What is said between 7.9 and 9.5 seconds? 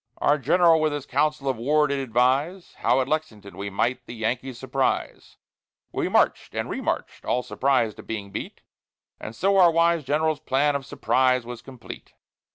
at being beat; And